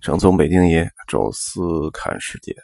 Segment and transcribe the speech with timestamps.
[0.00, 1.60] 正宗北京爷，宙斯
[1.92, 2.56] 看世界，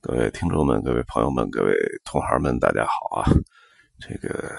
[0.00, 3.26] 各位听众们、各位朋友们、各位同行们，大家好啊！
[3.98, 4.54] 这个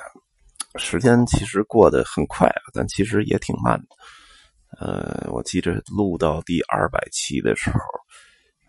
[0.75, 4.85] 时间其实过得很快啊，但其实也挺慢的。
[4.85, 7.79] 呃，我记着录到第二百期的时候，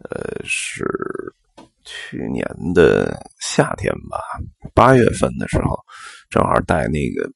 [0.09, 0.87] 呃，是
[1.85, 4.21] 去年的夏天吧，
[4.73, 5.77] 八月份的时候，
[6.30, 7.29] 正好带那个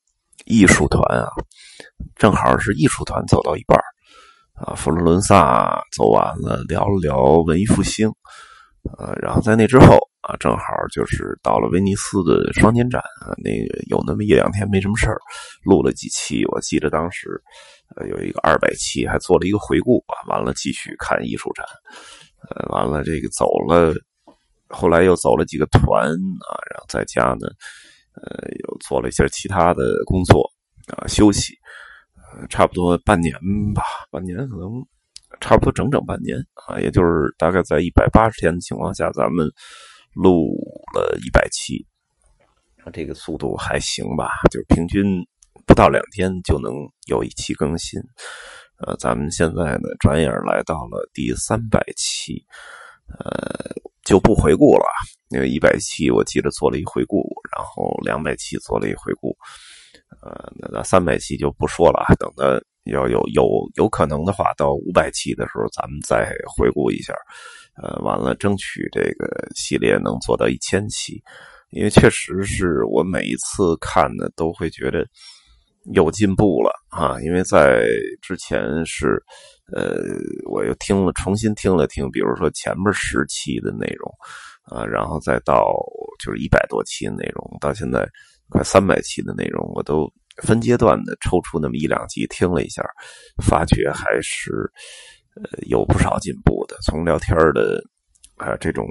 [0.44, 1.26] 艺术团啊，
[2.14, 3.76] 正好是艺术团走到一半
[4.54, 8.08] 啊，佛罗伦萨走完了，聊了聊文艺复兴，
[8.98, 10.62] 呃，然后在那之后啊，正好
[10.92, 15.18] 就是到了威尼斯的双年展啊，那个有那么一两天没什么事儿，
[15.64, 16.44] 录了几期。
[16.52, 17.28] 我记得当时
[18.08, 21.66] 有一个二百期，还做了一个回顾啊，完了继续看艺术展，
[22.48, 23.92] 呃，完了这个走了，
[24.68, 27.48] 后来又走了几个团啊，然后在家呢，
[28.22, 30.48] 呃，又做了一些其他的工作
[30.96, 31.54] 啊，休息。
[32.48, 33.34] 差不多半年
[33.74, 34.70] 吧，半年可能
[35.40, 39.46] 差不多整整半年啊，也就是大概在一百八十天的情况下，咱们
[40.14, 40.54] 录
[40.94, 41.84] 了一百期，
[42.92, 44.30] 这个速度还行吧？
[44.50, 45.26] 就是平均
[45.66, 46.72] 不到两天就能
[47.06, 48.00] 有一期更新。
[48.78, 52.44] 呃，咱们现在呢，转眼来到了第三百期，
[53.18, 53.72] 呃，
[54.04, 54.84] 就不回顾了，
[55.30, 57.22] 因为一百期我记得做了一回顾，
[57.56, 59.36] 然后两百期做了一回顾。
[60.24, 67.12] 呃，那那三百期就不说了，等到要有有有可能的话，到五百期的时候，咱们再回顾一下。
[67.76, 71.22] 呃，完了，争取这个系列能做到一千期，
[71.72, 75.06] 因为确实是我每一次看的，都会觉得
[75.92, 77.20] 有进步了啊。
[77.20, 77.84] 因为在
[78.22, 79.22] 之前是，
[79.74, 79.98] 呃，
[80.50, 84.10] 我又听了，重新听了听，比如说前面十期的内容
[84.70, 85.66] 啊，然后再到
[86.18, 88.08] 就是一百多期的内容，到现在。
[88.54, 90.08] 快三百期的内容，我都
[90.44, 92.88] 分阶段的抽出那么一两集听了一下，
[93.44, 94.70] 发觉还是
[95.34, 96.76] 呃有不少进步的。
[96.84, 97.82] 从聊天的
[98.36, 98.86] 啊这种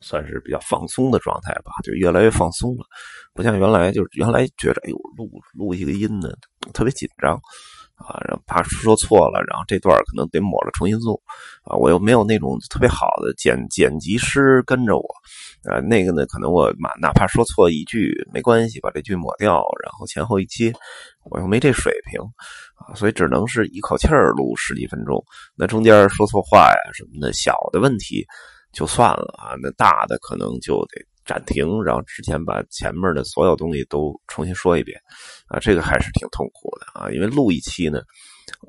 [0.00, 2.86] 算是比较放松的状态吧，就越来越放松了，
[3.34, 6.30] 不像原来就是原来觉得哎呦录录一个音呢
[6.72, 7.38] 特别紧张。
[7.96, 11.20] 啊，然后怕说错了，然后这段可能得抹了重新录，
[11.64, 15.04] 啊，我又没有那种特别好的剪剪辑师跟着我，
[15.64, 20.72] 啊，那个呢，可能我哪哪怕说错一句没关系，把这句抹掉，然后前后一接，
[21.30, 22.20] 我又没这水平，
[22.74, 25.24] 啊，所以只能是一口气儿录十几分钟，
[25.56, 28.26] 那中间说错话呀什么的，小的问题
[28.72, 31.02] 就算了啊，那大的可能就得。
[31.26, 34.98] 暂停，然后之前把前面的所有东西都重新说一遍，
[35.48, 38.00] 啊，这个还是挺痛苦的啊，因为录一期呢，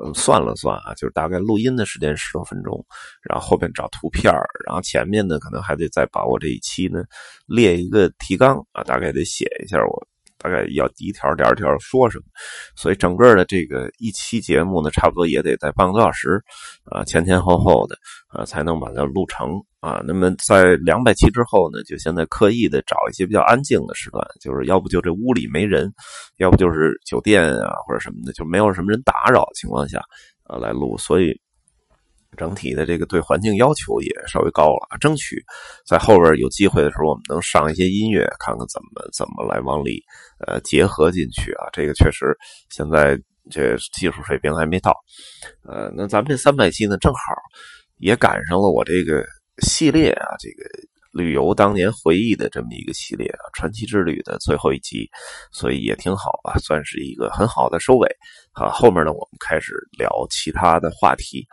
[0.03, 2.84] 嗯，算了算啊，就是大概录音的时间十多分钟，
[3.22, 4.34] 然后后边找图片
[4.66, 7.03] 然后前面呢可能还得再把我这一期呢
[7.46, 10.07] 列一个提纲啊，大概得写一下我。
[10.38, 12.25] 大概要一条点条说什么，
[12.75, 16.42] 所以整个的这个一期节目呢，差不多也得在半个多小时，
[16.86, 17.96] 啊，前前后后的
[18.30, 20.02] 啊，才能把它录成啊。
[20.06, 25.92] 那么在两百期之后呢，就现在刻意的找一些比较安静的时段，就是要不就这屋里没人，
[26.38, 30.00] 要不就是酒店啊或者什么的，就没有什么人打扰情况下
[30.44, 31.40] 啊来录，所以。
[32.38, 35.44] 整体的这个对环境要求也稍微高了，争取
[35.86, 40.02] 在后边有机会的时候，我们能上一些音乐，看看怎么怎么来往里
[40.46, 41.68] 呃结合进去啊。
[41.74, 42.38] 这个确实
[42.70, 44.94] 现在这技术水平还没到，
[45.68, 47.20] 呃，那咱们这三百期呢，正好
[47.97, 49.26] 也赶上了我这个
[49.64, 50.70] 系列啊，这个
[51.14, 55.09] 旅游当年回忆的这么一个系列啊，传奇之旅的最后一集，
[55.52, 58.08] 所以也挺好啊，算是一个很好的收尾
[58.52, 58.70] 啊。
[58.70, 61.47] 后面呢，我们开始聊其他的话题。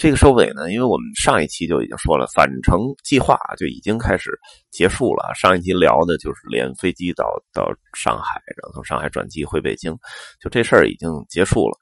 [0.00, 4.30] 这个收尾呢，因为我们上一期就已经说了，返程计划就已经开始
[4.70, 5.30] 结束了。
[5.34, 9.94] 上一期聊的就是连飞机到到上海，然后从上海转机回北京，
[10.40, 11.76] 就这事儿已经结束了。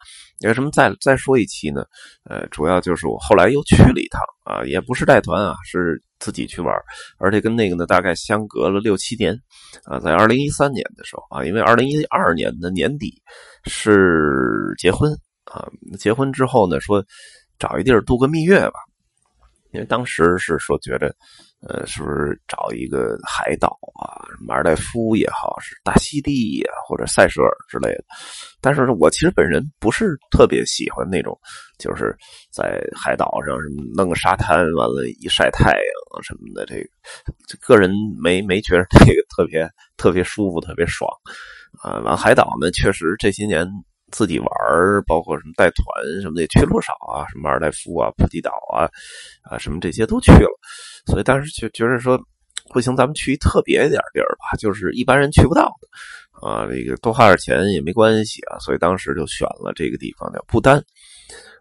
[0.45, 1.85] 为什么再再说一期呢？
[2.25, 6.75] 呃，主要就是我后来又去了一趟啊，也不是带团啊，是自己去玩，
[7.21, 9.33] 而且跟那个呢大概相隔了六七年
[9.85, 13.23] 啊，在二零一三年的时候啊，因为二零一二年的年底
[13.67, 15.13] 是结婚
[15.45, 15.69] 啊，
[16.01, 17.01] 结婚之后呢说。
[17.59, 18.81] 找一地儿度个蜜月吧，
[19.73, 21.15] 因为当时是说觉得，
[21.61, 28.05] 呃，是不是找一个海岛啊，马尔代夫也好，是大溪地呀，或者塞舌尔之类的。
[28.61, 31.39] 但是我其实本人不是特别喜欢那种，
[31.79, 32.17] 就是
[32.53, 36.65] 在海岛上什么弄个沙滩，完了，一晒太阳什么的。
[36.65, 36.87] 这个
[37.61, 37.91] 个人
[38.23, 41.11] 没没觉得这个特别特别舒服，特别爽
[41.83, 41.99] 啊。
[42.01, 43.69] 完海岛呢，确实这些年。
[44.11, 44.49] 自己玩
[45.07, 45.85] 包括什么带团
[46.23, 48.89] 什么的也去了不少啊，什么马尔代夫啊、普吉岛啊，
[49.43, 50.59] 啊什么这些都去了，
[51.07, 52.19] 所以当时就觉得说，
[52.73, 60.83] 不行，咱们去特别一点地儿吧，就是一般人去不到的啊，这个多花点钱也没关系啊，所以当时就选了这个地方叫不丹。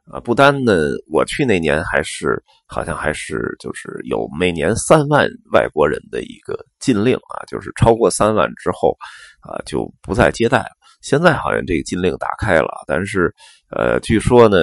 [0.10, 0.74] 啊，不丹呢，
[1.12, 8.96] 我去那年还是好像还是就是有每年三万外国人的一个禁令啊，就是超过三万之后
[9.42, 10.72] 啊就不再接待了。
[11.08, 13.34] 现在好像这个禁令打开了，但是
[13.70, 14.58] 呃，据说呢，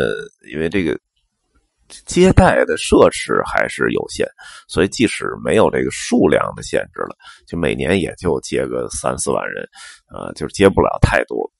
[0.52, 0.94] 因为这个
[2.04, 4.28] 接待的设施还是有限，
[4.68, 9.66] 所以即使没有这个数量的限制了，就每年也就接个三四万人，
[10.12, 11.50] 呃，就是接不了太多。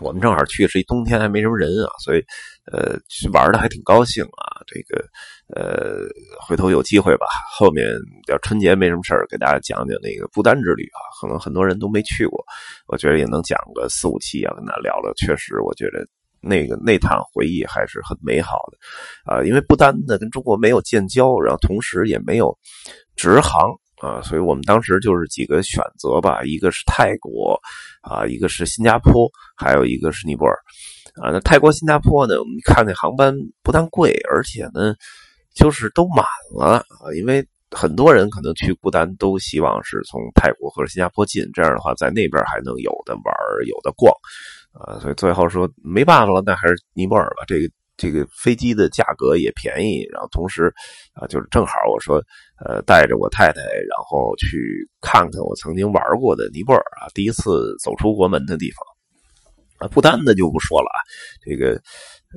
[0.00, 2.24] 我们正好去是一冬天，还没什么人啊，所以，
[2.72, 4.60] 呃，去玩的还挺高兴啊。
[4.66, 5.04] 这个，
[5.54, 6.06] 呃，
[6.46, 7.86] 回头有机会吧，后面
[8.28, 11.00] 要春节没什么事儿，给大家讲讲那个不丹之旅啊。
[11.20, 12.42] 可能很多人都没去过，
[12.86, 15.12] 我觉得也能讲个四五期啊，跟大家聊聊。
[15.14, 16.06] 确实，我觉得
[16.40, 19.44] 那个那趟回忆还是很美好的啊。
[19.44, 22.56] 因为不丹呢跟中国没有建交，然后同时也没有
[23.16, 23.70] 直航。
[24.00, 27.60] 啊，所以我们当时就是几个选择吧，一个是泰国，
[28.00, 30.56] 啊，一个是新加坡，还有一个是尼泊尔，
[31.22, 34.94] 啊，那泰国、新加坡呢，我们看那航班不但贵，而且呢，
[35.54, 36.24] 就是都满
[36.56, 43.34] 了啊，因为很多人可能去不丹都希望是从泰国或者新加坡进，这样的话在那边还能有的玩，
[43.68, 44.10] 有的逛，
[44.72, 47.68] 啊，所以最后说没办法了，那还是尼泊尔吧，这个。
[48.00, 50.72] 这个飞机的价格也便宜，然后同时，
[51.12, 52.16] 啊，就是正好我说，
[52.64, 60.98] 呃，带着我太太，然后去看看我曾经玩过的尼泊尔啊，第一次走出国门的地方，啊，不丹的就不说了啊，
[61.44, 61.78] 这个，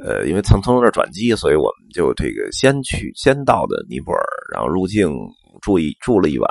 [0.03, 4.21] 呃，因为曾从那转机，所以我们就这个先去先到的尼泊尔，
[4.51, 5.15] 然后入境
[5.61, 6.49] 住一住了一晚，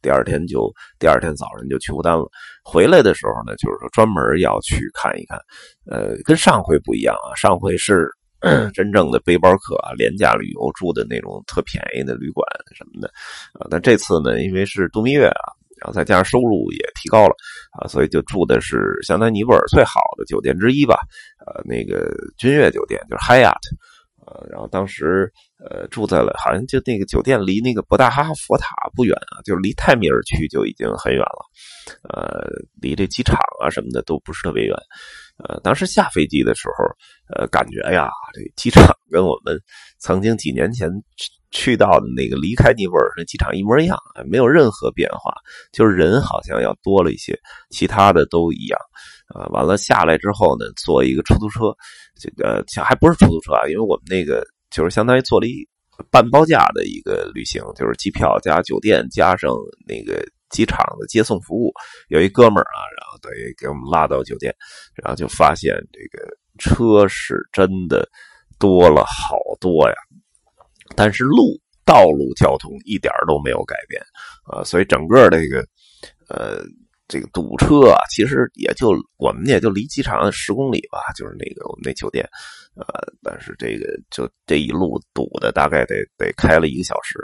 [0.00, 2.26] 第二天就第二天早上就去不丹了。
[2.64, 5.38] 回来的时候呢，就是说专门要去看一看，
[5.84, 8.08] 呃，跟上回不一样啊，上回是。
[8.74, 13.08] 真正的背包客啊，廉价旅游住的那种特便宜的旅馆什么的。
[13.54, 17.34] 啊，但这次呢，因为是度蜜月啊，然后再加上收入也提高了
[17.78, 20.96] 啊，所以就住的是相当于尼泊尔最好的酒店之一吧，
[21.46, 23.64] 呃，那个君悦酒店就是 Hyatt，
[24.26, 31.44] 呃，然后当时呃住在了，好像就那个酒店离那个博大哈佛塔不远啊，就是离泰米尔区就已经很远了，
[32.10, 32.44] 呃，
[32.80, 34.76] 离这机场啊什么的都不是特别远。
[35.36, 36.84] 呃，当时下飞机的时候，
[37.34, 39.60] 呃，感觉呀，这机场 跟我们
[39.98, 40.88] 曾经几年前
[41.50, 43.98] 去到的那个离开尼泊尔那机场一模一样，
[44.30, 45.34] 没有任何变化，
[45.72, 47.36] 就是人好像要多了一些，
[47.70, 48.78] 其他的都一样。
[49.34, 51.74] 啊，完了下来之后呢，坐一个出租车，
[52.20, 55.66] 这个还不是出租车啊，因为我们那个就是相当于坐了一
[56.10, 59.50] 半包价的一个旅行，就是机票加酒店加上
[59.84, 60.24] 那个。
[60.50, 61.72] 机场的接送服务，
[62.08, 64.54] 有一哥们儿啊，然后等于给我们拉到酒店，
[64.94, 66.26] 然后就发现这个
[66.58, 68.08] 车是真的
[68.58, 69.94] 多了好多呀，
[70.96, 74.02] 但是路道路交通一点都没有改变
[74.44, 75.66] 啊，所以整个这个
[76.28, 76.64] 呃。
[77.14, 82.28] 这个堵车啊，其实也就我们也就离机场十公里吧，就是那个我们那酒店，
[82.74, 82.84] 呃，
[83.22, 87.20] 但是这个就这一路堵的大概得得开了一个小时，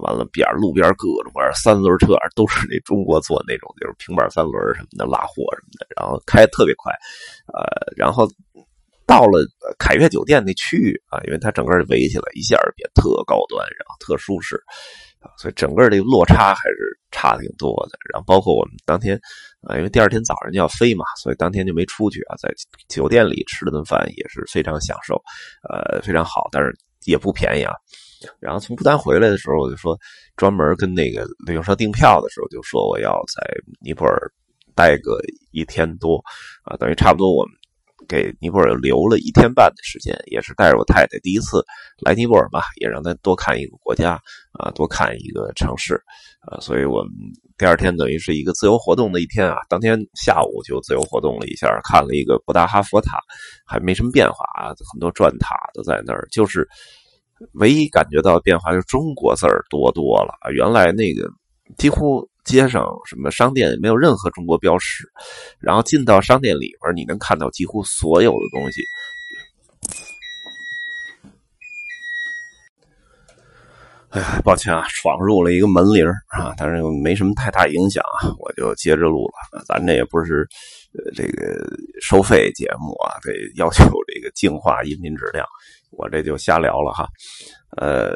[0.00, 6.90] 完了边路边各种玩三轮车都是那中国做那种就是平板三轮什么的拉货什么的，然后开特别快，
[7.52, 8.26] 呃，然后
[9.06, 9.44] 到了
[9.78, 14.56] 凯悦酒店那区域啊，因为它整个围起来一下变特高端，然后特舒适
[15.20, 15.28] 啊。
[15.38, 17.98] 所以整个这个落差还是差挺多的。
[18.12, 19.20] 然后包括我们当天
[19.60, 22.52] 啊，因为第二天早上就要飞嘛，所以当天就没出去啊，在
[22.88, 25.20] 酒店里吃了顿饭也是非常享受，
[25.68, 26.72] 呃，非常好，但是
[27.04, 27.72] 也不便宜啊。
[28.40, 29.98] 然后从不丹回来的时候，我就说
[30.36, 33.42] 专门跟那个旅行社订票的时候就说我要在
[33.80, 34.32] 尼泊尔
[34.74, 36.16] 待个一天多
[36.64, 37.54] 啊，等于差不多我们。
[38.08, 41.64] 给尼泊尔留了一天半的时间，也是带着我太太第一次
[42.02, 44.20] 来尼泊尔嘛，也让她多看一个国家
[44.52, 45.94] 啊，多看一个城市
[46.40, 47.12] 啊，所以我们
[47.58, 49.56] 第二天等于是一个自由活动的一天啊。
[49.68, 53.18] 当天下午就自由活动了一下，看了一个布达哈佛塔，
[53.66, 56.68] 还没什么变化啊，很多转塔都在那儿，就是
[57.54, 61.28] 唯一感觉到变化就是中国字儿多多了啊，原来那个
[61.78, 62.28] 几乎。
[62.44, 65.08] 街上什么商店没有任何中国标识，
[65.58, 68.82] 然后进到商店里边，你能看到几乎所有的东西。
[74.10, 79.64] 哎呀，抱歉啊，闯入了一个门铃啊，但是又没什么太大影响啊，我就接着录了。
[79.66, 80.46] 咱这也不是
[81.16, 81.58] 这个
[82.00, 85.44] 收费节目啊，得要求这个净化音频质量，
[85.90, 87.08] 我这就瞎聊了哈。
[87.78, 88.12] 呃，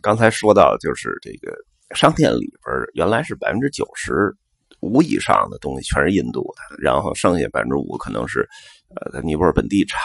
[0.00, 1.52] 刚才说到就是这个。
[1.96, 2.48] 商店里
[2.94, 4.34] 原来是百分之九十
[4.80, 8.48] 五以上的东西全是印度的，然后剩下百分之五可能是
[8.94, 9.98] 呃，尼泊尔本地产。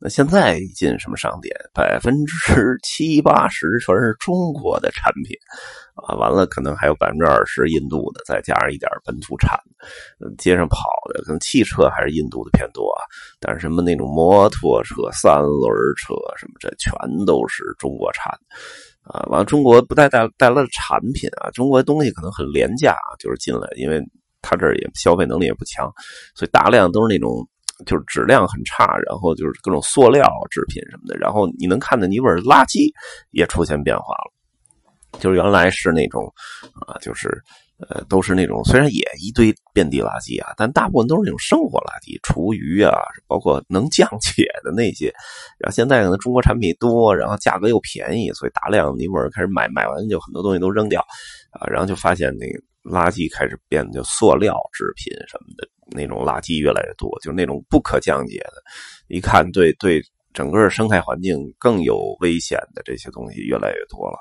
[0.00, 5.36] 那现在一进什么商店，百分之七八十全是中国的产品
[5.94, 6.14] 啊！
[6.14, 9.58] 完了，可能还有百分之二十印度的，再加上一点本土产。
[10.38, 13.02] 街上跑的可能汽车还是印度的偏多啊，
[13.40, 16.92] 但是什么那种摩托车、三轮车什么，这全
[17.26, 18.32] 都是中国产
[19.08, 19.24] 啊！
[19.28, 24.02] 完了，中国不带带带来的产品啊，中国的东西可能很廉价啊，就是进来，因为
[24.42, 25.92] 他这儿也消费能力也不强，
[26.34, 27.48] 所以大量都是那种。
[27.86, 32.92] 就是质量很差，然后就是各种塑料制品什么的，然后你能看到尼泊尔垃圾
[33.30, 34.32] 也出现变化了，
[35.20, 36.24] 就是原来是那种
[36.88, 37.40] 啊，就是
[37.78, 42.92] 呃，都是那种虽然也一堆遍地垃圾啊，但大部分都是那种生活垃圾，厨余啊，
[43.26, 45.06] 包括能降 解的那些。
[45.58, 51.00] 然后现在可能中国产品多，然后价格又便宜，所以大量尼泊尔开始买，买完就很多东西都扔掉
[51.52, 55.68] 啊，然后就发现那个垃圾开始变得就塑料制品什么的。
[55.90, 58.62] 那种垃圾越来越多，就是那种不可降解的，
[59.06, 60.02] 一看对对
[60.34, 64.18] 整个生态环境更有危险的这些东西越来越多了，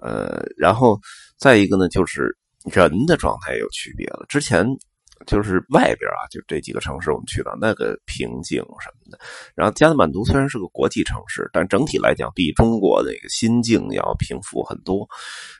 [0.00, 0.98] 呃，然后
[1.36, 4.66] 再一个呢，就是人的状态有区别了，之前。
[5.24, 9.16] 就是外边啊，就这几个城市我们去到那个平静什么的。
[9.54, 15.08] 然后加德满都虽然是个国际城市，但整体来讲比中国那个心境要平复很多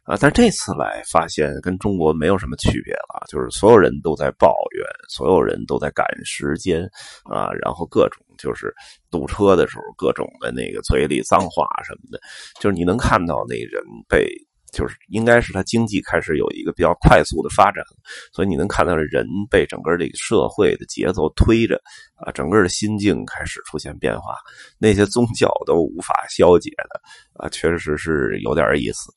[0.03, 0.17] 啊。
[0.21, 6.83] 但这次来发现跟中国没有什么区别了，就是所有人都在抱怨，所有人都在赶时间
[7.23, 8.75] 啊，然后各种就是
[9.13, 12.19] 堵车的时候各种的那个嘴里脏话什么的，
[12.61, 14.27] 就是你能看到那人被。
[14.73, 17.85] 就是应该是它经济开始有一个比较快速的发展，
[18.33, 21.81] 所以你能看到人被整个这个社会的节奏推着
[22.17, 24.35] 啊，整个的心境开始出现变化，
[24.79, 27.01] 那些宗教都无法消解的
[27.35, 29.13] 啊，确实是有点意思。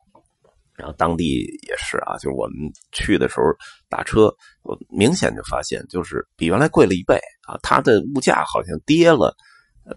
[0.78, 2.56] 然后当地也是啊，就是我们
[2.92, 3.44] 去的时候
[3.88, 4.30] 打车，
[4.62, 7.16] 我明显就发现就是比原来贵了一倍
[7.48, 9.34] 啊，它的物价好像跌了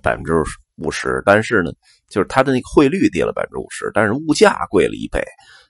[0.01, 0.33] 百分之
[0.79, 1.71] 五十，但是呢。
[2.09, 5.23] 就是它的那个汇率跌了百分之五十，但是物价贵了一倍，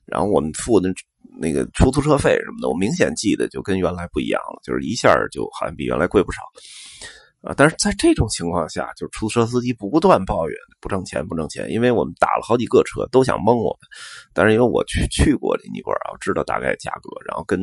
[0.06, 0.88] 然后我们付的
[1.36, 6.40] 那个出租车费什么的，我明显记得就跟原来不一样了，就是一下就好像比原来贵不少
[7.42, 7.52] 啊。
[7.56, 13.88] 但是在这种情况下，就是出租车司机不断抱怨不挣钱不挣钱，因为我们打了好几个车都想蒙我们，
[14.32, 17.60] 但是因为我去去过尼泊尔，我知道大概价格，然后跟。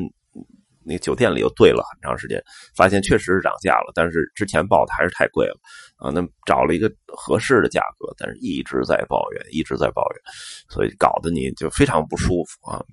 [0.86, 2.42] 那酒店里又对了很长时间，
[2.76, 5.58] 发现确实是涨价了，但是之前报的还是太贵了
[5.98, 6.12] 啊。
[6.12, 10.22] 那找了一个合适的价格，但是一直在抱怨，一直在抱怨，
[10.70, 12.84] 所以搞得你就非常不舒服啊。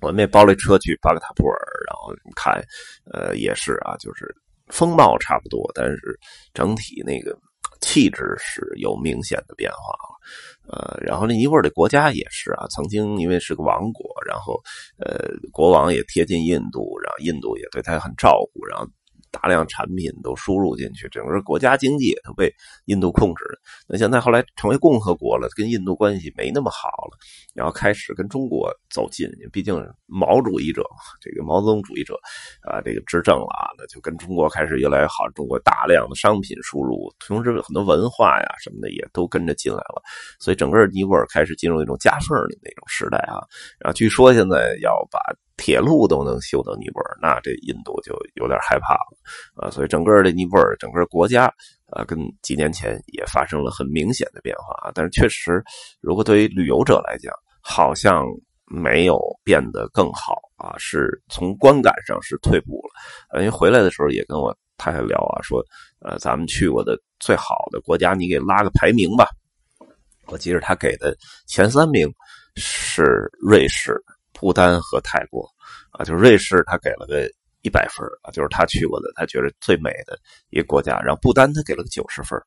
[0.00, 2.62] 我们也包了车去巴格塔布尔，然后看，
[3.12, 4.32] 呃，也是啊，就是
[4.68, 6.20] 风貌差不多，但是
[6.52, 7.36] 整体那个。
[7.80, 10.18] 气质是有明显的变化了
[10.70, 14.60] 呃，然后那一会儿的国家也是啊，曾经因为是个王国，然后
[14.98, 18.86] 呃，国王也贴近印度，然后印度也对他很照顾，然后。
[19.30, 22.52] 大量产品都输入进去，整个国家经济都被
[22.86, 23.44] 印度控制。
[23.86, 27.16] 那现在后来成为共和国了，跟印度关系没那么好了，
[27.54, 29.28] 然后开始跟中国走近。
[29.52, 29.74] 毕竟
[30.06, 30.82] 毛主义者，
[31.20, 32.14] 这个毛泽东主义者
[32.62, 35.28] 啊，这个执政了啊，那就跟中国开始越来越好。
[35.34, 40.02] 中国大量的商品输入，同时很多文化呀什么的也都跟着进来了。
[40.40, 43.40] 所以整个尼泊尔开始进入一种夹缝的那种时代啊。
[43.78, 45.18] 然后据说现在要把。
[45.58, 49.18] 铁路都能修到尼泊尔，那这印度就有点害怕了
[49.56, 49.70] 啊！
[49.70, 51.52] 所以整个的尼泊尔，整个国家
[51.90, 54.90] 啊，跟几年前也发生了很明显的变化。
[54.94, 55.62] 但是确实，
[56.00, 58.24] 如果对于旅游者来讲，好像
[58.66, 63.40] 没有变得更好啊，是从观感上是退步了。
[63.40, 65.60] 因为回来的时候也跟我太太聊啊，说
[66.00, 69.26] 呃，咱们去过的最好的国家，你给拉个排名吧。
[70.26, 71.16] 我记得他给的
[71.48, 72.08] 前三名
[72.54, 74.00] 是瑞士。
[74.38, 75.44] 不丹和泰国，
[75.90, 77.28] 啊，就是瑞士，他给了个
[77.62, 80.16] 一百分啊，就是他去过的，他觉得最美的
[80.50, 81.00] 一个国家。
[81.00, 82.38] 然后不丹他给了个九十分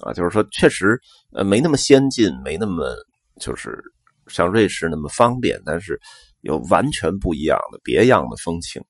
[0.00, 1.00] 啊，就是说确实
[1.32, 2.96] 呃没那么先进，没那么
[3.40, 3.80] 就是
[4.26, 6.00] 像瑞士那么方便，但是
[6.40, 8.82] 有完全不一样的别样的风情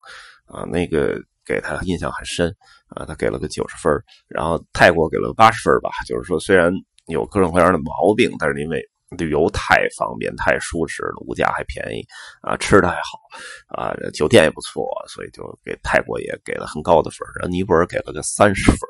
[0.47, 2.49] 啊，那个给他印象很深
[2.89, 3.93] 啊，他给了个九十分
[4.29, 6.73] 然后泰国给了个八十分吧，就是说虽然
[7.09, 8.83] 有各种各样的毛病，但是因为。
[9.17, 12.05] 旅游太方便，太舒适了，物价还便宜
[12.43, 13.21] 啊，吃的还好
[13.69, 18.81] 啊，酒店也不错，所以就给泰国也给了很高的分然后尼泊尔给了个三十分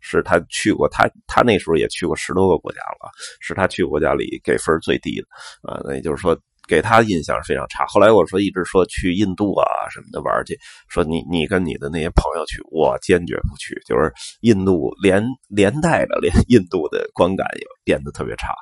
[0.00, 3.10] 是他去过，他他那时候也去过十多个国家了，
[3.40, 5.26] 是他去国家里给分最低的
[5.62, 5.80] 啊。
[5.84, 6.38] 那也就是说。
[6.68, 7.84] 给他印象非常差。
[7.86, 10.56] 后来我说一直说去印度啊什么的玩去，
[10.88, 13.74] 说你你跟你的那些朋友去，我坚决不去。
[13.84, 18.54] 就是印度连连带着连印度的观感也变得特别差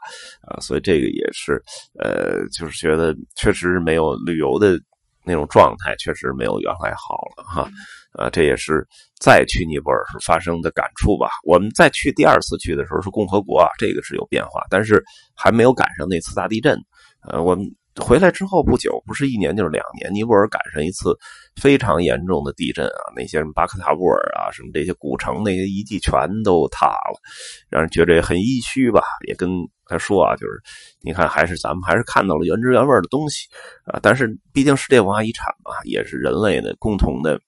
[0.49, 1.63] 啊，所以这个也是
[1.99, 4.81] 呃，就是觉得确实没有旅游的
[5.25, 7.71] 那种状态，确实没有原来好了哈。
[8.13, 8.85] 啊，这也是
[9.21, 11.29] 再去尼泊尔时发生的感触吧。
[11.45, 15.01] 我们再去第二次去的时候是共和国，这个是有变化，但是
[15.37, 16.77] 还没有赶上那次大地震。
[17.29, 17.65] 呃，我们。
[18.01, 21.17] 回来之后不久，不是一年就是两年，尼泊尔赶上一次
[21.61, 23.13] 非常严重的地震啊！
[23.15, 27.21] 那些什么巴克塔布尔啊，什么这些古城那些遗迹全都塌了，
[27.69, 29.03] 让人觉得很唏嘘吧。
[29.29, 29.49] 也跟
[29.87, 30.61] 他说啊，就是
[31.03, 33.47] 你看，还是咱们还是看到了原汁原味的东西
[33.85, 34.01] 啊。
[34.03, 37.41] 但是毕竟世界文化遗产嘛，也是人类的共同的。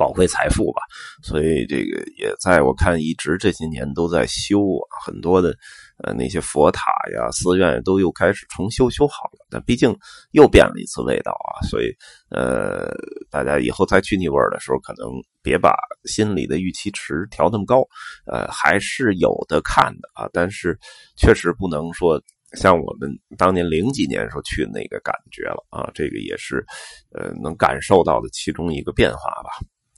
[0.00, 0.80] 宝贵财富吧，
[1.22, 5.54] 所以这个也在我看一直这些年都在修啊，很多的
[6.02, 9.94] 呃那些佛塔呀、寺院都又开始重修修好了，但毕竟
[10.30, 11.94] 又变了一次味道啊，所以
[12.30, 12.90] 呃
[13.30, 15.10] 大家以后再去尼泊尔的时候，可能
[15.42, 17.86] 别把心里的预期值调那么高，
[18.24, 20.78] 呃还是有的看的啊，但是
[21.18, 22.18] 确实不能说
[22.54, 26.64] 像我们当年零几年时候去那个感觉了啊，这个也是
[27.12, 29.50] 呃能感受到的其中一个变化吧。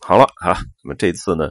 [0.04, 1.48] 好了啊，那么这次呢，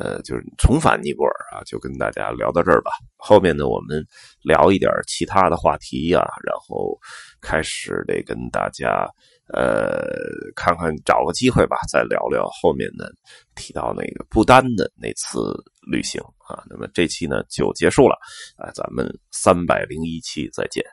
[0.00, 2.90] 呃，就是重返尼泊尔啊，就跟大家聊到这儿吧。
[3.16, 4.04] 后面呢，我们
[4.42, 6.98] 聊一点其他的话题啊，然后
[7.40, 9.08] 开始得跟大家
[9.52, 10.10] 呃，
[10.56, 13.04] 看看找个机会吧，再聊聊后面呢
[13.54, 15.54] 提到那个不丹的那次
[15.88, 16.64] 旅行啊。
[16.68, 18.16] 那么这期呢就结束了，
[18.56, 20.84] 啊，咱们三百零一期再见。